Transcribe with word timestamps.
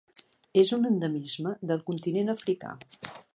És 0.61 0.71
un 0.77 0.87
endemisme 0.89 1.53
del 1.73 1.85
continent 1.91 2.35
africà. 2.35 2.73